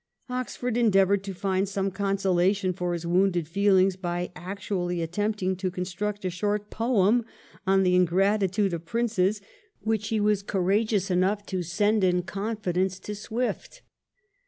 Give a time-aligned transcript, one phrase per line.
[0.29, 6.25] Oxford endeavoured to find some consolation for his wounded feelings by actually attempting to construct
[6.25, 7.23] a short poem
[7.67, 9.41] on the ingratitude of princes,
[9.81, 13.83] which he was courageous enough to send in confidence to Swift.